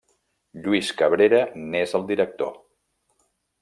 [0.63, 2.53] Lluís Cabrera n'és el director.